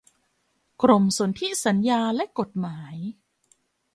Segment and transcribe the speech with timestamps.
[0.81, 2.95] กรมสนธิสัญญาและกฎหมาย